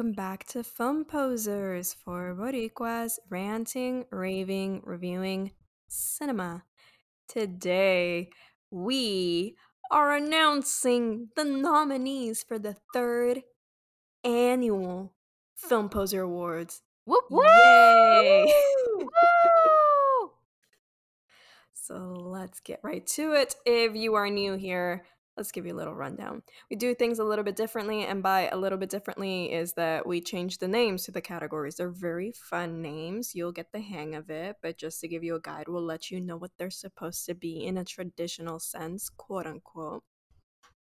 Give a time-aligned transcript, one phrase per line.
[0.00, 5.52] welcome back to Film Posers for Boricuas ranting, raving, reviewing
[5.88, 6.64] cinema.
[7.28, 8.30] Today,
[8.70, 9.56] we
[9.90, 13.42] are announcing the nominees for the third
[14.24, 15.12] annual
[15.54, 16.80] Film Poser Awards.
[17.04, 18.50] Whoop, Yay!
[21.74, 23.54] So let's get right to it.
[23.66, 25.04] If you are new here,
[25.36, 26.42] let's give you a little rundown.
[26.70, 30.06] We do things a little bit differently, and by a little bit differently is that
[30.06, 31.76] we change the names to the categories.
[31.76, 33.34] They're very fun names.
[33.34, 36.10] You'll get the hang of it, but just to give you a guide, we'll let
[36.10, 40.02] you know what they're supposed to be in a traditional sense, quote unquote.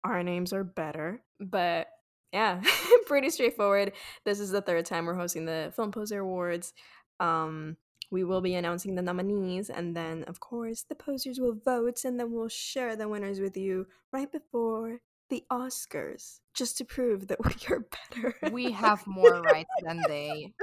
[0.03, 1.87] Our names are better, but
[2.33, 2.61] yeah,
[3.05, 3.93] pretty straightforward.
[4.25, 6.73] This is the third time we're hosting the Film Poser Awards.
[7.19, 7.77] Um,
[8.13, 12.19] we will be announcing the nominees, and then, of course, the posers will vote, and
[12.19, 14.99] then we'll share the winners with you right before
[15.31, 18.35] the Oscars, just to prove that we are better.
[18.51, 20.53] We have more rights than they.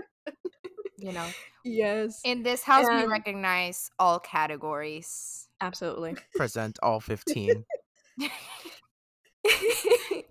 [0.96, 1.26] You know,
[1.64, 5.48] yes, in this house, we recognize all categories.
[5.60, 7.64] absolutely, present all 15.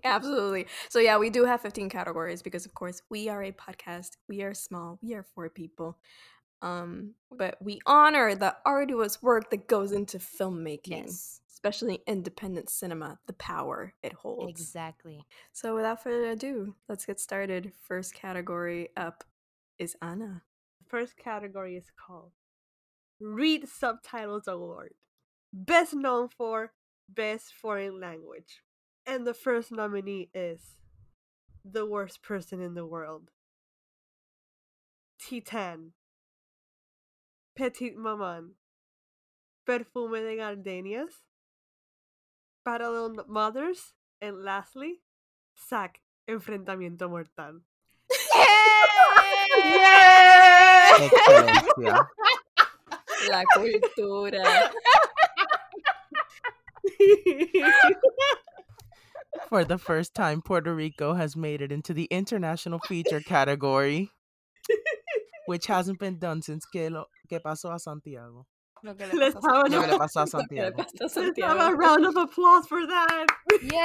[0.04, 0.66] absolutely.
[0.88, 4.12] So yeah, we do have fifteen categories because, of course, we are a podcast.
[4.26, 4.98] We are small.
[5.02, 5.98] We are four people.
[6.62, 11.40] Um, but we honor the arduous work that goes into filmmaking, yes.
[11.50, 14.60] especially independent cinema, the power it holds.
[14.60, 15.24] Exactly.
[15.52, 17.72] So without further ado, let's get started.
[17.80, 19.24] First category up
[19.78, 20.42] is Anna.
[20.86, 22.32] First category is called
[23.20, 24.94] Read Subtitles Award,
[25.52, 26.72] best known for
[27.08, 28.62] Best Foreign Language.
[29.06, 30.60] And the first nominee is
[31.64, 33.30] The Worst Person in the World.
[35.22, 35.92] T10
[37.56, 38.54] Petite Maman,
[39.66, 41.22] Perfume de Gardenias,
[42.64, 45.00] Parallel Mothers, and lastly,
[45.68, 47.60] Zack, Enfrentamiento Mortal.
[48.34, 48.80] ¡Yay!
[51.78, 51.94] ¡Yay!
[53.28, 54.70] La cultura.
[59.48, 64.10] For the first time, Puerto Rico has made it into the international feature category.
[65.46, 68.46] Which hasn't been done since que, lo, que pasó a Santiago.
[68.82, 70.82] Lo que le Lo que pasó a Lo que le Santiago.
[70.82, 71.58] a Santiago.
[71.58, 73.26] have a round of applause for that.
[73.62, 73.80] Yay!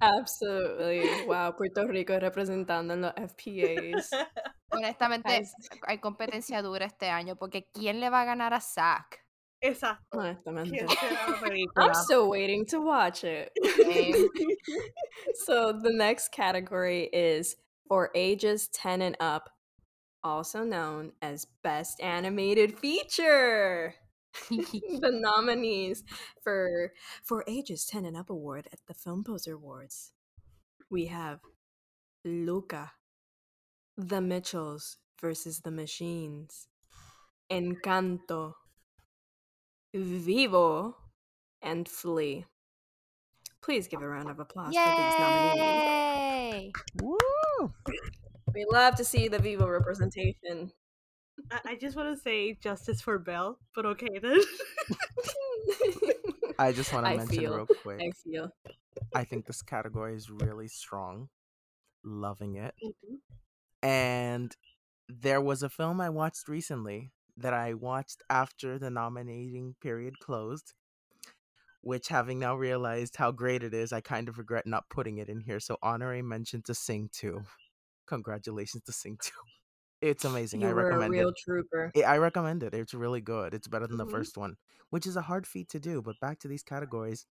[0.00, 1.26] Absolutely.
[1.26, 4.10] Wow, Puerto Rico representando en los FPAs.
[4.70, 5.42] Honestamente,
[5.86, 9.23] hay competencia dura este año porque ¿quién le va a ganar a Zack?
[9.64, 10.18] Exacto.
[10.18, 10.70] Honestamente.
[10.70, 11.86] ¿Quién será la película?
[11.86, 13.50] I'm still waiting to watch it.
[15.46, 17.56] So the next category is
[17.88, 19.50] for ages 10 and up,
[20.22, 23.94] also known as Best Animated Feature.
[24.50, 26.02] the nominees
[26.42, 26.92] for
[27.22, 30.12] for ages 10 and up award at the Film Poser Awards.
[30.90, 31.40] We have
[32.24, 32.92] Luca,
[33.96, 36.68] The Mitchells versus the Machines,
[37.50, 38.54] Encanto,
[39.94, 40.96] Vivo,
[41.62, 42.44] and Flee.
[43.62, 46.72] Please give a round of applause for these nominees.
[47.00, 47.72] Woo!
[48.52, 50.70] We love to see the Vivo representation.
[51.50, 54.40] I, I just want to say justice for Belle, but okay then.
[56.58, 58.00] I just want to I mention feel- real quick.
[58.00, 58.50] I feel.
[59.14, 61.28] I think this category is really strong.
[62.04, 62.74] Loving it.
[62.84, 63.18] Mhm.
[63.82, 64.54] And
[65.08, 70.74] there was a film I watched recently that I watched after the nominating period closed,
[71.82, 75.28] which having now realized how great it is, I kind of regret not putting it
[75.28, 75.60] in here.
[75.60, 77.42] So honorary mention to Sing 2.
[78.06, 79.32] Congratulations to Sing 2.
[80.00, 80.62] It's amazing.
[80.62, 81.34] You I recommend real it.
[81.44, 81.92] trooper.
[81.96, 82.74] I- I recommend it.
[82.74, 83.54] It's really good.
[83.54, 84.10] It's better than the Mhm.
[84.10, 84.56] first one,
[84.90, 86.02] which is a hard feat to do.
[86.02, 87.26] But back to these categories,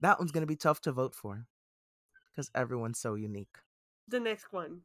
[0.00, 1.46] that one's going to be tough to vote for
[2.32, 3.58] because everyone's so unique.
[4.08, 4.82] the next one.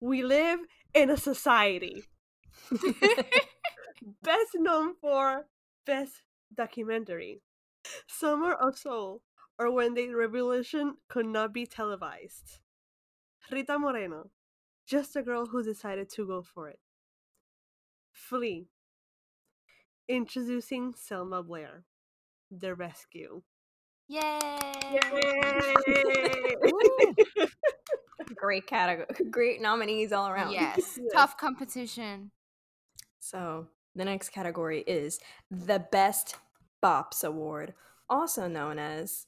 [0.00, 0.60] We live
[0.94, 2.04] in a society.
[4.22, 5.46] Best known for
[5.86, 6.22] Best
[6.54, 7.40] Documentary.
[8.06, 9.22] Summer of Soul,
[9.58, 12.60] or When the Revolution Could Not Be Televised.
[13.50, 14.30] Rita Moreno,
[14.86, 16.78] just a girl who decided to go for it.
[18.12, 18.68] Flee.
[20.08, 21.84] Introducing Selma Blair.
[22.50, 23.42] The Rescue.
[24.08, 25.00] Yay!
[28.36, 29.06] Great category.
[29.30, 30.52] Great nominees all around.
[30.52, 31.12] Yes, Yes.
[31.12, 32.30] tough competition.
[33.20, 35.18] So the next category is
[35.50, 36.36] the Best
[36.82, 37.74] Bops Award,
[38.08, 39.26] also known as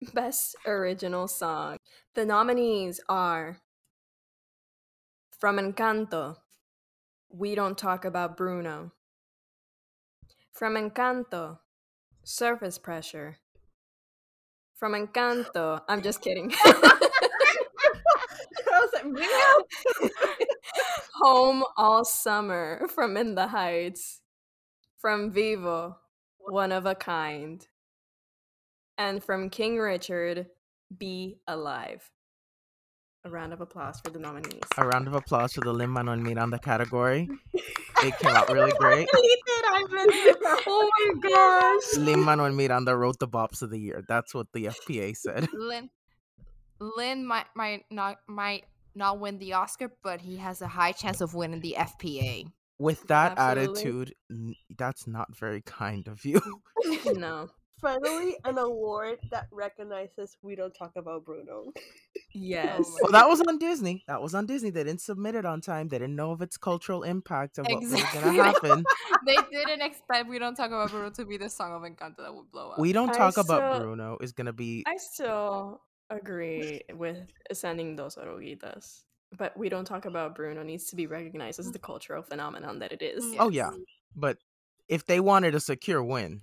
[0.14, 1.78] Best Original Song.
[2.14, 3.58] The nominees are
[5.38, 6.36] From Encanto,
[7.30, 8.92] We Don't Talk About Bruno.
[10.52, 11.58] From Encanto,
[12.24, 13.38] Surface Pressure.
[14.76, 15.80] from Encanto.
[15.88, 16.52] I'm just kidding.
[16.64, 16.98] I
[18.72, 19.64] was like, "Meow."
[21.22, 24.22] Home All Summer from In the Heights.
[24.98, 25.96] From Vivo,
[26.38, 27.68] One of a Kind.
[28.98, 30.48] And from King Richard,
[30.98, 32.10] Be Alive.
[33.24, 34.62] A round of applause for the nominees.
[34.76, 37.28] A round of applause for the Lin Manuel Miranda category.
[38.04, 39.08] It came out really great.
[39.14, 41.98] oh my gosh.
[41.98, 44.02] Lin Manuel Miranda wrote the bops of the year.
[44.08, 45.46] That's what the FPA said.
[45.52, 45.88] Lin,
[46.80, 51.20] Lin might might not might not win the Oscar, but he has a high chance
[51.20, 52.50] of winning the FPA.
[52.78, 53.72] With that Absolutely.
[53.80, 56.40] attitude, n- that's not very kind of you.
[57.06, 57.48] No.
[57.82, 61.72] Finally, an award that recognizes we don't talk about Bruno.
[62.32, 62.78] Yes.
[62.78, 64.04] Oh my well, that was on Disney.
[64.06, 64.70] That was on Disney.
[64.70, 65.88] They didn't submit it on time.
[65.88, 68.84] They didn't know of its cultural impact and what was going to happen.
[69.26, 72.32] they didn't expect we don't talk about Bruno to be the song of Encanto that
[72.32, 72.78] would blow up.
[72.78, 75.80] We don't I talk about still- Bruno is going to be I still
[76.16, 77.18] agree with
[77.52, 79.02] sending those oruguitas.
[79.36, 82.92] But we don't talk about Bruno needs to be recognized as the cultural phenomenon that
[82.92, 83.24] it is.
[83.38, 83.70] Oh yeah,
[84.14, 84.36] but
[84.88, 86.42] if they wanted a secure win,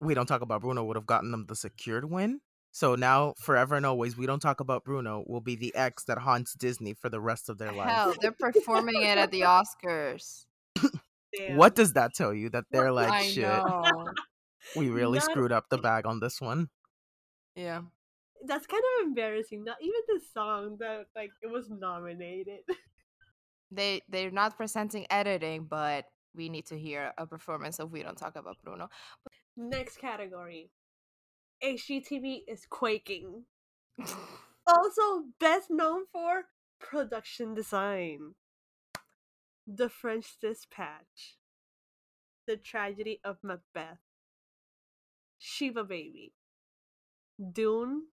[0.00, 2.40] we don't talk about Bruno would have gotten them the secured win.
[2.70, 6.18] So now, forever and always, we don't talk about Bruno will be the X that
[6.18, 8.16] haunts Disney for the rest of their Hell, life.
[8.20, 10.44] they're performing it at the Oscars.
[11.50, 12.48] What does that tell you?
[12.50, 14.06] That they're like, I shit, know.
[14.74, 16.68] we really Not- screwed up the bag on this one.
[17.54, 17.82] Yeah.
[18.44, 19.64] That's kind of embarrassing.
[19.64, 22.60] Not even the song that like it was nominated.
[23.68, 26.04] They they're not presenting editing, but
[26.36, 28.88] we need to hear a performance of We Don't Talk About Bruno.
[29.56, 30.70] Next category.
[31.64, 33.44] HGTV is quaking.
[34.68, 36.46] Also, best known for
[36.80, 38.34] production design.
[39.64, 41.36] The French Dispatch.
[42.48, 44.00] The Tragedy of Macbeth.
[45.38, 46.32] Shiva Baby.
[47.52, 48.06] Dune.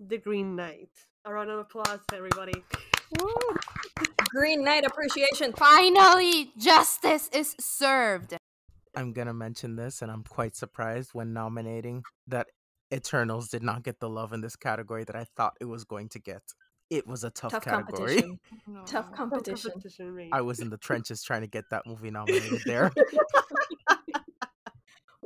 [0.00, 0.90] The Green Knight.
[1.24, 2.52] A round of applause, everybody.
[4.30, 5.52] Green Knight appreciation.
[5.52, 8.36] Finally, justice is served.
[8.96, 12.46] I'm gonna mention this, and I'm quite surprised when nominating that
[12.92, 16.08] Eternals did not get the love in this category that I thought it was going
[16.10, 16.42] to get.
[16.90, 18.22] It was a tough, Tough category.
[18.22, 18.38] competition.
[18.86, 19.70] Tough competition.
[19.72, 20.28] Competition.
[20.32, 22.90] I was in the trenches trying to get that movie nominated there.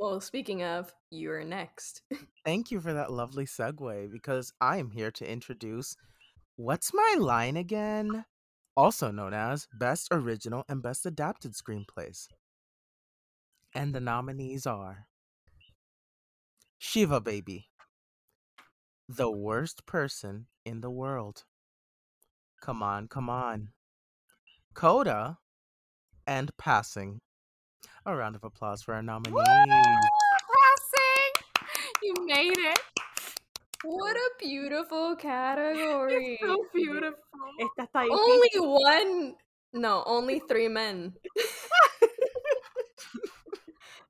[0.03, 2.01] Well, speaking of, you're next.
[2.45, 5.95] Thank you for that lovely segue because I am here to introduce
[6.57, 8.25] What's My Line Again?
[8.75, 12.27] Also known as Best Original and Best Adapted Screenplays.
[13.73, 15.07] And the nominees are
[16.79, 17.69] Shiva Baby,
[19.07, 21.45] The Worst Person in the World.
[22.61, 23.69] Come on, come on.
[24.73, 25.37] Coda
[26.27, 27.21] and Passing.
[28.05, 29.33] A round of applause for our nominees.
[29.33, 29.47] Passing!
[32.01, 32.79] You made it.
[33.85, 36.35] What a beautiful category.
[36.41, 37.19] It's so beautiful.
[37.59, 39.35] Esta está Only one.
[39.73, 41.13] No, only three men.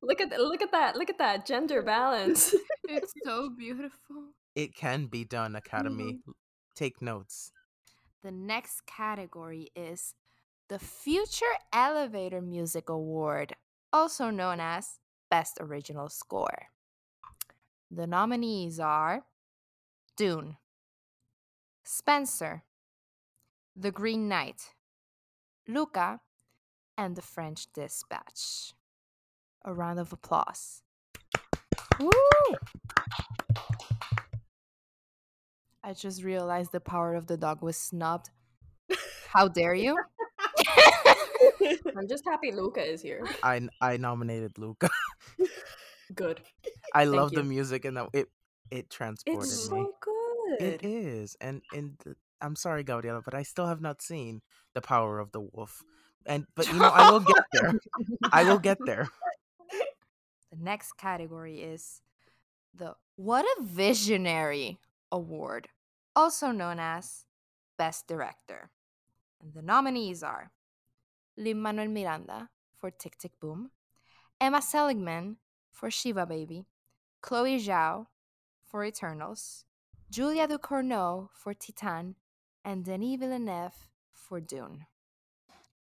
[0.01, 0.95] look at look at that.
[0.95, 2.53] Look at that gender balance.
[2.89, 4.33] It's so beautiful.
[4.55, 6.13] It can be done, Academy.
[6.13, 6.31] Mm-hmm.
[6.75, 7.51] Take notes.
[8.23, 10.13] The next category is
[10.67, 13.55] the Future Elevator Music Award,
[13.93, 16.67] also known as Best Original Score.
[17.91, 19.23] The nominees are
[20.17, 20.57] Dune,
[21.83, 22.63] Spencer,
[23.75, 24.73] The Green Knight,
[25.67, 26.21] Luca,
[26.97, 28.73] and The French Dispatch.
[29.63, 30.81] A round of applause.
[31.99, 32.09] Woo!
[35.83, 38.29] I just realized the power of the dog was snubbed.
[39.29, 39.97] How dare you?
[41.97, 43.23] I'm just happy Luca is here.
[43.43, 44.89] I I nominated Luca.
[46.15, 46.41] Good.
[46.93, 48.29] I Thank love the music and that it
[48.71, 49.79] it transported It's me.
[49.79, 50.61] so good.
[50.65, 54.41] It is, and and th- I'm sorry, Gabriela, but I still have not seen
[54.73, 55.81] the power of the wolf.
[56.25, 57.73] And but you know, I will get there.
[58.31, 59.09] I will get there.
[60.51, 62.01] The next category is
[62.75, 64.79] the What a Visionary
[65.11, 65.69] Award,
[66.15, 67.25] also known as
[67.77, 68.69] Best Director.
[69.41, 70.51] And the nominees are
[71.37, 73.71] Lin Manuel Miranda for Tick Tick Boom,
[74.39, 75.37] Emma Seligman
[75.71, 76.65] for Shiva Baby,
[77.21, 78.07] Chloe Zhao
[78.63, 79.65] for Eternals,
[80.09, 82.15] Julia Ducournau for Titane,
[82.63, 84.85] and Denis Villeneuve for Dune.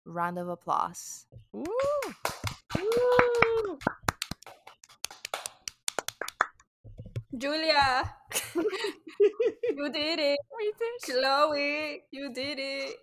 [0.06, 1.26] Round of applause.
[1.52, 1.66] Woo!
[7.38, 8.16] Julia,
[8.56, 10.40] you did it.
[10.58, 11.02] We did.
[11.04, 12.96] Chloe, you did it.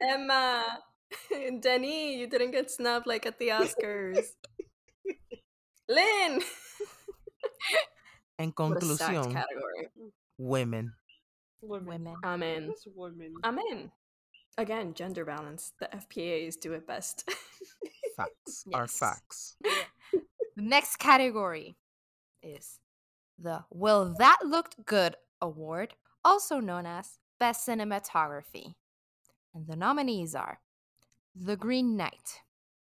[0.00, 0.64] Emma,
[1.60, 4.26] Denny, you didn't get snubbed like at the Oscars.
[5.88, 6.40] Lin,
[8.38, 9.88] En What a stacked conclusión, category.
[10.38, 10.94] women.
[11.60, 11.86] Women.
[11.86, 12.14] Women.
[12.24, 12.72] I'm in.
[12.94, 13.34] Women.
[13.44, 13.90] I'm in.
[14.56, 15.72] Again, gender balance.
[15.78, 17.28] The FPAs do it best.
[18.16, 19.56] Facts are facts.
[20.12, 21.76] The next category
[22.42, 22.78] is
[23.38, 28.74] the Will That Looked Good Award, also known as Best Cinematography.
[29.54, 30.60] And the nominees are
[31.42, 32.42] The Green Knight,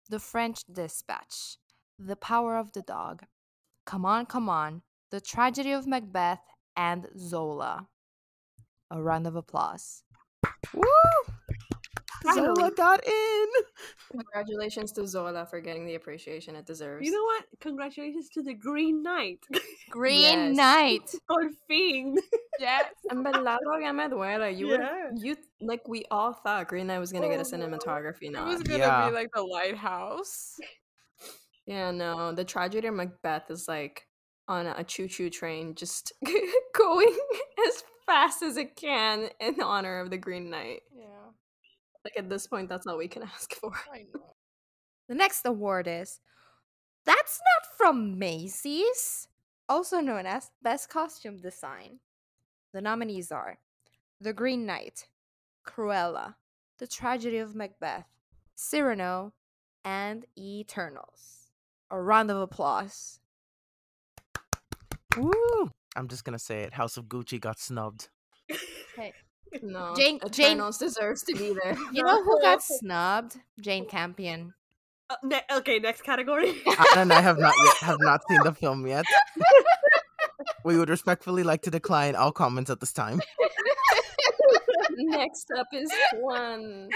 [0.10, 1.56] The French Dispatch,
[1.98, 3.24] The Power of the Dog,
[3.86, 6.42] Come On, Come On, The Tragedy of Macbeth,
[6.76, 7.88] and Zola.
[8.90, 10.04] A round of applause.
[10.74, 10.84] Woo!
[12.34, 13.48] Zola got in.
[14.12, 17.06] Congratulations to Zola for getting the appreciation it deserves.
[17.06, 17.46] You know what?
[17.60, 19.40] Congratulations to the Green Knight.
[19.90, 20.56] Green Yes.
[20.58, 21.16] Knight.
[21.28, 22.18] Por fin.
[22.60, 22.86] Yes.
[23.12, 24.56] En verdad ya me duele.
[24.58, 25.10] You were Yeah.
[25.16, 27.68] you like we all thought Green Knight was gonna get a Oh, no.
[27.78, 29.10] cinematography It was gonna Yeah.
[29.10, 30.58] be like the lighthouse.
[31.66, 34.08] Yeah, no, the tragedy of Macbeth is like
[34.48, 36.12] on a choo-choo train, just
[36.78, 37.18] going
[37.68, 40.82] as fast as it can in honor of the Green Knight.
[40.94, 41.06] Yeah.
[42.04, 43.74] Like at this point, that's all we can ask for.
[43.94, 44.34] I know.
[45.08, 46.20] The next award is
[47.06, 49.28] That's Not from Macy's,
[49.68, 52.00] also known as Best Costume Design.
[52.74, 53.60] The nominees are
[54.20, 55.08] The Green Knight,
[55.68, 56.36] Cruella,
[56.80, 58.06] The Tragedy of Macbeth,
[58.56, 59.34] Cyrano,
[59.84, 61.50] and Eternals.
[61.90, 63.20] A round of applause.
[65.18, 65.70] Woo!
[65.96, 66.74] I'm just gonna say it.
[66.74, 68.08] House of Gucci got snubbed.
[68.96, 69.14] Hey,
[69.62, 71.76] No, Jane- Jane- deserves to be there.
[71.92, 73.38] you know who got snubbed?
[73.60, 74.54] Jane Campion.
[75.10, 76.54] Uh, ne- okay, next category.
[76.66, 79.06] Anna and I have not yet have not seen the film yet.
[80.64, 83.20] We would respectfully like to decline all comments at this time.
[84.92, 86.90] Next up is one.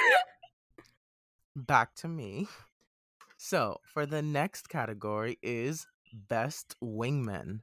[1.55, 2.47] Back to me.
[3.37, 7.61] So, for the next category is Best Wingman,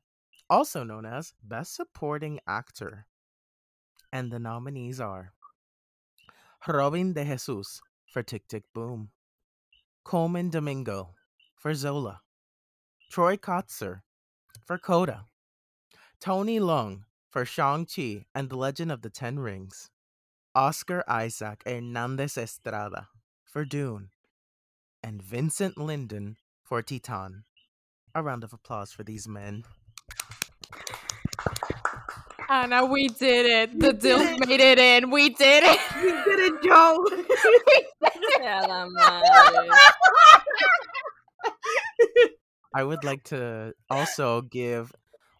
[0.51, 3.07] also known as Best Supporting Actor.
[4.13, 5.33] And the nominees are
[6.69, 7.81] Robin de Jesus
[8.13, 9.11] for Tick Tick Boom,
[10.05, 11.15] Colman Domingo
[11.57, 12.21] for Zola,
[13.11, 14.03] Troy Kotsur
[14.67, 15.25] for Coda,
[16.21, 19.89] Tony Leung for Shang-Chi and the Legend of the Ten Rings,
[20.55, 23.09] Oscar Isaac Hernandez Estrada
[23.45, 24.11] for Dune,
[25.03, 27.45] and Vincent Lindon for Titane.
[28.15, 29.65] A round of applause for these men.
[32.53, 33.81] Anna, we did it.
[33.81, 35.11] The DILF made it in.
[35.11, 35.81] We did it.
[36.03, 37.03] we did it, Joe.
[38.43, 39.69] Yeah, la madre.
[42.75, 44.93] I would like to also give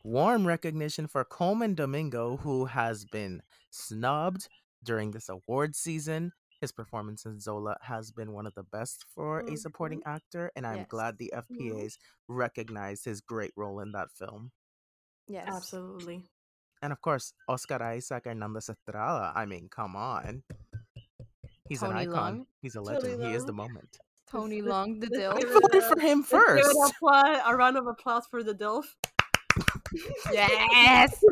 [0.03, 4.49] warm recognition for Colman Domingo, who has been snubbed
[4.83, 6.33] during this award season.
[6.63, 9.57] His performance in Zola has been one of the best for a mm-hmm.
[9.57, 10.87] supporting actor, and I'm Yes.
[10.89, 11.73] glad the mm-hmm.
[11.73, 14.53] FPAs recognized his great role in that film.
[15.29, 15.47] Yes.
[15.47, 16.25] Absolutely.
[16.83, 19.33] And of course, Oscar Isaac Hernandez Estrada.
[19.35, 20.43] I mean, come on.
[21.69, 22.39] He's Tony an icon.
[22.41, 22.47] Leung.
[22.61, 23.25] He's a Tony legend.
[23.25, 23.99] He is the moment.
[24.29, 25.37] Tony Leung, the DILF.
[25.37, 26.69] I voted for him first.
[26.69, 28.85] it a, a round of applause for the DILF.
[30.33, 31.23] Yes.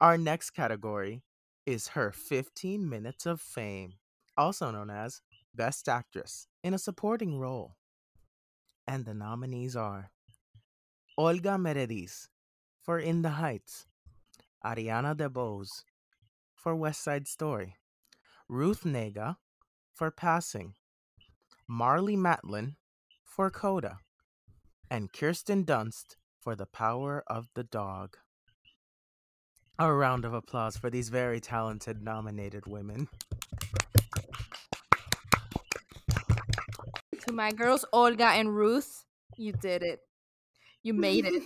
[0.00, 1.22] Our next category
[1.66, 3.94] is her 15 minutes of fame,
[4.36, 5.20] also known as
[5.54, 7.76] Best Actress in a Supporting Role.
[8.86, 10.10] And the nominees are
[11.18, 12.28] Olga Merediz
[12.80, 13.86] for In the Heights,
[14.64, 15.84] Ariana DeBose
[16.54, 17.76] for West Side Story,
[18.48, 19.36] Ruth Negga
[19.92, 20.74] for Passing,
[21.70, 22.76] Marlee Matlin
[23.24, 23.98] for Coda,
[24.90, 28.16] and Kirsten Dunst for The Power of the Dog.
[29.78, 33.08] A round of applause for these very talented nominated women.
[37.20, 39.04] to my girls, Olga and Ruth,
[39.36, 40.00] you did it.
[40.82, 41.42] You made it.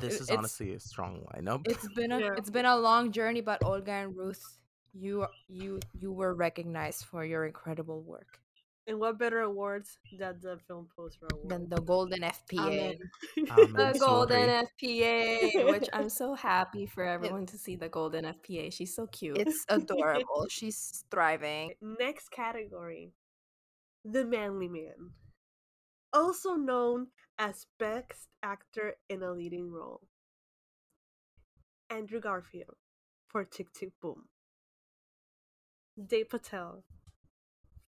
[0.00, 1.66] This is it's- honestly a strong lineup.
[1.66, 2.34] It's been a Yeah.
[2.38, 4.44] it's been a long journey, but Olga and Ruth,
[4.92, 8.38] you you you were recognized for your incredible work.
[8.86, 11.50] And what better awards than the Film Poster Award?
[11.50, 12.96] Than the Golden FPA.
[13.36, 13.50] Amen.
[13.50, 13.72] Amen.
[13.74, 14.66] The golden Sorry.
[14.80, 18.72] FPA, which I'm so happy for everyone to see the golden FPA.
[18.72, 19.36] She's so cute.
[19.44, 20.46] It's adorable.
[20.48, 21.74] She's thriving.
[21.82, 23.12] Next category
[24.06, 25.10] The Manly Man.
[26.12, 30.00] Also known as Best Actor in a Leading Role.
[31.90, 32.76] Andrew Garfield
[33.26, 34.24] for Tick Tick Boom.
[35.98, 36.84] Dev Patel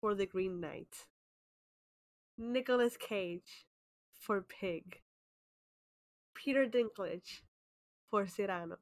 [0.01, 1.07] for The Green Knight.
[2.37, 3.67] Nicolas Cage
[4.19, 5.01] for Pig.
[6.35, 7.43] Peter Dinklage
[8.11, 8.79] for Cyrano.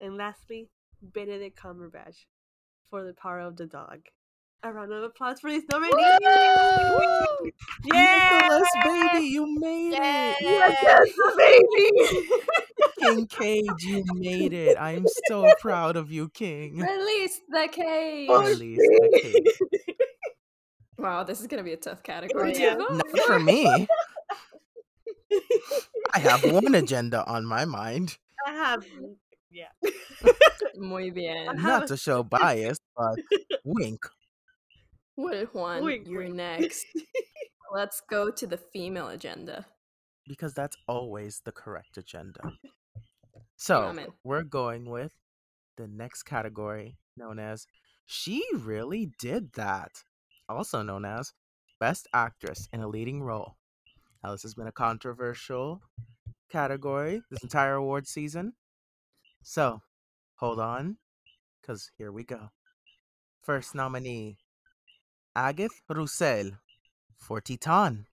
[0.00, 2.26] And lastly, Benedict Cumberbatch
[2.90, 4.00] for The Power of the Dog.
[4.62, 7.28] A round of applause for these nominees!
[7.84, 8.40] Yeah.
[8.42, 10.36] Nicholas, baby, you made it.
[10.40, 12.28] Yes, baby.
[13.00, 14.76] King Cage, you made it.
[14.78, 16.78] I'm so proud of you, King.
[16.78, 18.28] Release the cage.
[18.28, 19.96] Release the cage.
[20.98, 22.54] Wow, this is gonna be a tough category.
[22.56, 22.74] Yeah.
[22.74, 23.16] Not for.
[23.22, 23.88] for me.
[26.14, 28.18] I have one agenda on my mind.
[28.46, 28.84] I have.
[29.50, 29.68] Yeah.
[30.76, 31.56] Muy bien.
[31.56, 33.18] Not to show bias, but
[33.64, 34.06] wink.
[35.22, 36.34] Well, Juan, Wink, you're wink.
[36.34, 36.84] next.
[37.74, 39.66] Let's go to the female agenda.
[40.26, 42.52] Because that's always the correct agenda.
[43.56, 45.12] So we're going with
[45.76, 47.66] the next category known as
[48.04, 50.02] She Really Did That.
[50.48, 51.32] Also known as
[51.80, 53.56] Best Actress in a Leading Role.
[54.22, 55.80] Now, this has been a controversial
[56.50, 58.52] category this entire award season.
[59.42, 59.80] So,
[60.36, 60.98] hold on,
[61.60, 62.50] because here we go.
[63.42, 64.38] First nominee
[65.34, 66.58] Agathe Rousselle
[67.16, 68.04] for Titane.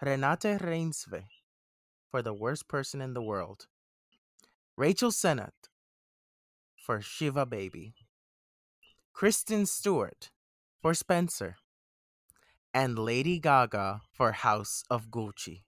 [0.00, 1.24] Renate Reinsve
[2.08, 3.66] for The Worst Person in the World.
[4.76, 5.68] Rachel Sennott
[6.76, 7.94] for Shiva Baby.
[9.12, 10.30] Kristen Stewart
[10.80, 11.56] for Spencer.
[12.72, 15.62] And Lady Gaga for House of Gucci.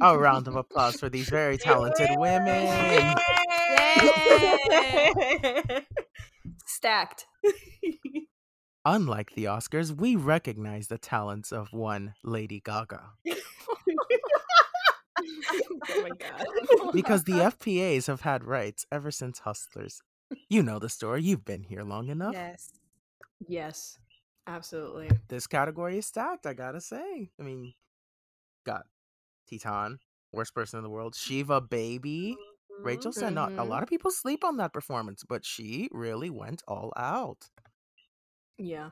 [0.00, 3.16] A round of applause for these very talented women.
[6.66, 7.26] Stacked.
[8.88, 13.02] Unlike the Oscars, we recognize the talents of one Lady Gaga.
[13.28, 13.34] oh
[16.02, 16.46] my god.
[16.92, 20.00] Because the FPAs have had rights ever since Hustlers.
[20.48, 22.32] You know the story, you've been here long enough.
[22.34, 22.70] yes.
[23.48, 23.98] Yes,
[24.46, 25.10] absolutely.
[25.28, 27.30] This category is stacked, I gotta say.
[27.40, 27.74] I mean,
[28.64, 28.84] got
[29.50, 29.96] Titane,
[30.32, 32.36] worst person in the world, Shiva Baby,
[32.84, 33.58] Rachel Sennott.
[33.58, 33.68] A Mhm.
[33.68, 37.50] lot of people sleep on that performance, but she really went all out.
[38.58, 38.90] Yeah.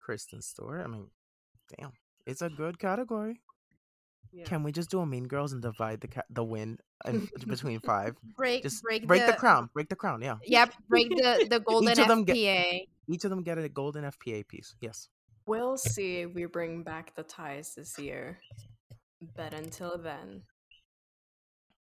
[0.00, 1.06] Kristen Stewart, I mean,
[1.78, 1.92] damn,
[2.26, 3.40] it's a good category.
[4.32, 4.44] Yeah.
[4.44, 7.80] Can we just do a Mean Girls and divide the ca- the win in, between
[7.80, 8.16] five?
[8.36, 10.22] Break Just break, break the, the, crown, break the crown.
[10.22, 12.36] Yeah, Yep, break the the golden of them get-
[13.08, 14.74] each of them get a golden FPA piece.
[14.80, 15.08] Yes.
[15.44, 18.38] We'll see if we bring back the ties this year.
[19.36, 20.42] But until then,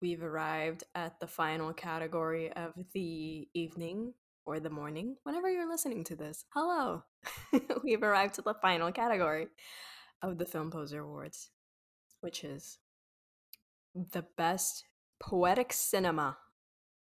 [0.01, 6.05] we've arrived at the final category of the evening or the morning, whenever you're listening
[6.05, 6.45] to this.
[6.51, 7.05] Hello!
[7.85, 9.47] we've arrived to the final category
[10.21, 11.51] of the Film Poser Awards,
[12.21, 12.79] which is
[13.95, 14.85] the Best
[15.21, 16.39] Poetic Cinema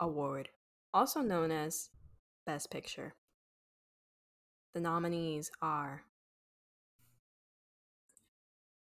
[0.00, 0.48] Award,
[0.92, 1.90] also known as
[2.46, 3.14] Best Picture.
[4.74, 6.02] The nominees are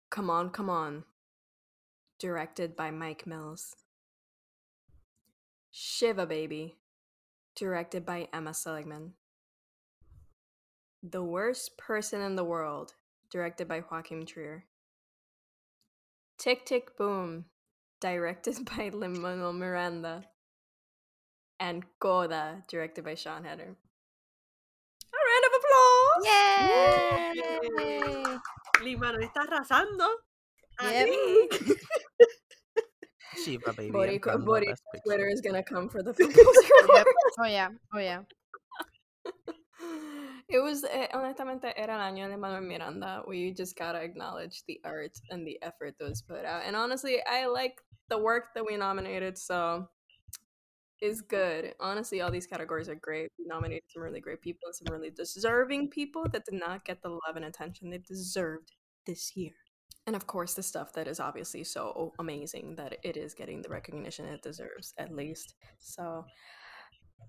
[0.10, 1.04] Come On, Come On,
[2.20, 3.76] directed by Mike Mills.
[5.72, 6.78] Shiva Baby,
[7.56, 9.14] directed by Emma Seligman.
[11.02, 12.94] The Worst Person in the World,
[13.32, 14.66] directed by Joachim Trier.
[16.38, 17.46] Tick Tick Boom,
[18.02, 20.26] directed by Lin Manuel Miranda.
[21.60, 23.78] And Coda, directed by Sian Heder.
[25.14, 26.26] A round of applause!
[26.26, 27.42] Yay!
[28.84, 30.08] Lima nos está arrasando.
[30.82, 31.08] Yep.
[33.46, 33.92] Shiva Baby.
[33.92, 36.14] Boricua, entrando Boricua Twitter is gonna come for the
[36.96, 37.08] Yep.
[37.40, 37.70] Oh yeah.
[37.94, 38.22] Oh yeah.
[40.48, 43.24] It was, eh, honestamente, era el año de Manuel Miranda.
[43.28, 46.62] We just gotta acknowledge the art and the effort that was put out.
[46.66, 49.90] And honestly, I like the work that we nominated, so
[51.02, 51.74] it's good.
[51.80, 53.32] Honestly, all these categories are great.
[53.40, 57.02] We nominated some really great people and some really deserving people that did not get
[57.02, 58.72] the love and attention they deserved
[59.08, 59.54] this year.
[60.08, 63.70] And of course, the stuff that is obviously so amazing that it is getting the
[63.70, 65.56] recognition it deserves, at least.
[65.80, 66.26] So,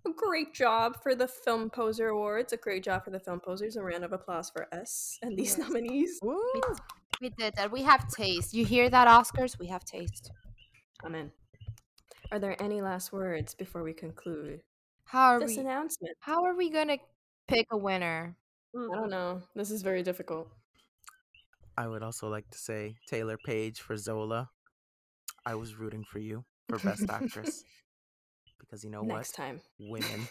[0.07, 2.53] a great job for the Film Poser Awards.
[2.53, 3.77] A great job for the Film Posers.
[3.77, 5.67] A round of applause for us and these Yes.
[5.69, 6.19] nominees.
[6.23, 6.39] Woo!
[7.23, 7.73] We did that.
[7.73, 8.53] We have taste.
[8.53, 9.59] You hear that, Oscars?
[9.59, 10.31] We have taste.
[11.05, 11.33] Amen.
[12.31, 14.61] Are there any last words before we conclude
[15.07, 15.59] How are this we?
[15.59, 16.15] announcement?
[16.21, 16.99] How are we gonna
[17.49, 18.37] pick a winner?
[18.75, 19.41] I don't know.
[19.55, 20.51] This is very difficult.
[21.77, 24.49] I would also like to say Taylour Paige for Zola.
[25.45, 27.65] I was rooting for you for Best Actress.
[28.59, 29.45] Because you know Next what?
[29.45, 29.61] time.
[29.79, 30.27] Women.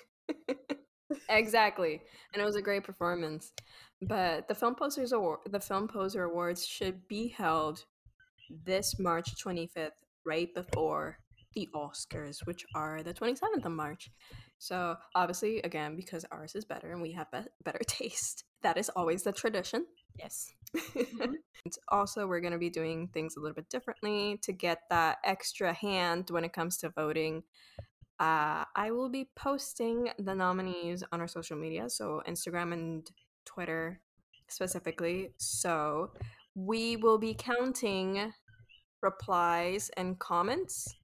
[1.30, 2.02] exactly.
[2.34, 3.54] And it was a great performance.
[4.02, 7.86] But the Film Posters Award, the Film Poser Awards should be held
[8.50, 9.92] this March 25th,
[10.26, 11.18] right before
[11.54, 14.10] the Oscars, which are the 27th of March.
[14.58, 18.90] So, obviously, again, because ours is better and we have be- better taste, that is
[18.90, 19.86] always the tradition.
[20.18, 20.54] Yes.
[21.66, 25.18] And also, we're going to be doing things a little bit differently to get that
[25.24, 27.42] extra hand when it comes to voting.
[28.20, 33.10] Uh, I will be posting the nominees on our social media, so Instagram and
[33.46, 34.00] Twitter
[34.48, 35.32] specifically.
[35.38, 36.12] So
[36.54, 38.32] we will be counting
[39.02, 40.96] replies and comments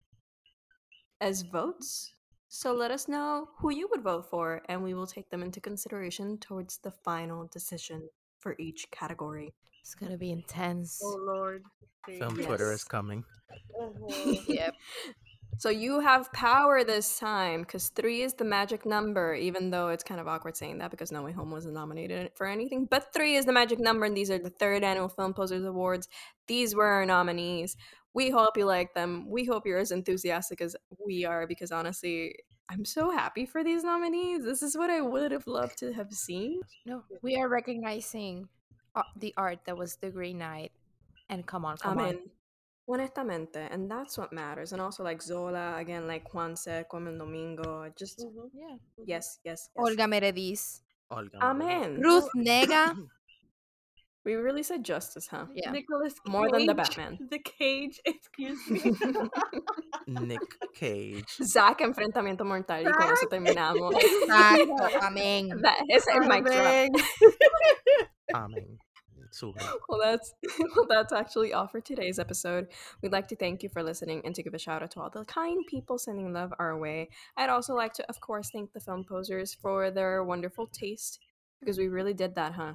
[1.19, 2.13] as votes.
[2.50, 5.60] So let us know who you would vote for, and we will take them into
[5.60, 8.10] consideration towards the final decision
[8.41, 9.54] for each category.
[9.82, 10.99] It's gonna be oh, intense.
[11.04, 11.63] Oh Lord.
[12.06, 13.23] Film Thank Twitter is coming.
[13.49, 13.93] you.
[14.10, 14.34] Mm-hmm.
[14.51, 14.73] yep.
[15.58, 20.04] So you have power this time because three is the magic number, even though it's
[20.04, 22.88] kind of awkward saying that because No Way Home wasn't nominated for anything.
[22.89, 26.08] But three is the magic number, and these are the third annual Film Posters Awards.
[26.47, 27.77] These were our nominees.
[28.13, 29.30] We hope you like them.
[29.30, 30.75] We hope you're as enthusiastic as
[31.06, 32.36] we are because honestly,
[32.71, 34.45] I'm so happy for these nominees.
[34.45, 36.62] This is what I would have loved to have seen.
[36.86, 38.47] No, we are recognizing
[38.95, 40.71] uh, the art that was the Green Knight.
[41.27, 42.19] And come on, come Amen.
[42.88, 44.71] Honestamente, and that's what matters.
[44.71, 47.91] And also like Zola, again, like Juanse, Como el Domingo.
[47.97, 48.49] Just Mhm.
[48.53, 48.77] Yeah.
[49.05, 49.69] yes, yes, yes.
[49.75, 50.81] Olga Merediz.
[51.10, 51.99] Olga Amen.
[51.99, 52.95] Ruth Negga.
[54.23, 55.45] We really said justice, huh?
[55.53, 55.71] Yeah.
[55.71, 57.17] Nicholas More than the Batman.
[57.29, 58.93] The cage, excuse me.
[60.07, 60.41] Nick
[60.75, 61.38] Cage.
[61.43, 63.93] Zack Enfrentamiento Mortal y con eso terminamos.
[63.95, 65.01] Exacto.
[65.01, 65.49] Amén.
[65.62, 66.55] That is a mic drop.
[66.55, 66.89] Amén.
[68.36, 68.77] Amen.
[69.34, 69.53] Sure.
[69.88, 70.34] Well, that's
[70.75, 72.67] well, that's actually all for today's episode.
[73.01, 75.10] We'd like to thank you for listening and to give a shout out to all
[75.10, 77.10] the kind people sending love our way.
[77.38, 81.19] I'd also like to, of course, thank the film posers for their wonderful taste
[81.62, 82.74] because we really did that, huh?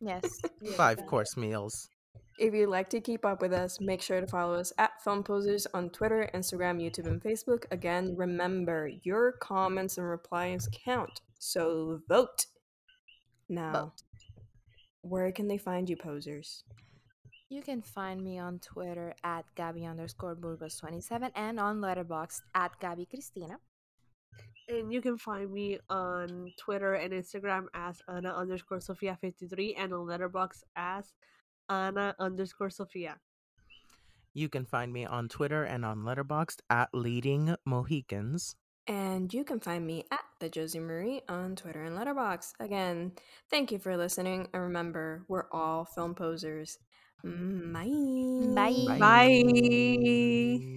[0.00, 0.40] Yes.
[0.76, 1.90] Five course meals.
[2.38, 5.22] If you'd like to keep up with us, make sure to follow us at Film
[5.22, 7.64] Posers on Twitter, Instagram, YouTube, and Facebook.
[7.70, 12.46] Again, remember your comments and replies count, so vote.
[13.48, 14.02] Now, vote.
[15.02, 16.64] where can they find you, posers?
[17.50, 23.06] You can find me on Twitter at Gabby underscore Burgos27 and on Letterboxd at Gabby
[23.06, 23.58] Cristina.
[24.68, 29.92] And you can find me on Twitter and Instagram as Anna underscore Sophia 53 and
[29.92, 31.12] on Letterboxd as
[31.68, 33.16] Anna underscore Sophia.
[34.32, 38.56] You can find me on Twitter and on Letterboxd at Leading Mohicans.
[38.86, 42.52] And you can find me at the Josie Marie on Twitter and Letterboxd.
[42.60, 43.12] Again,
[43.50, 46.78] thank you for listening, and remember, we're all film posers.
[47.24, 47.72] Mm,
[48.54, 48.98] Bye.
[48.98, 48.98] Bye.
[48.98, 50.76] Bye.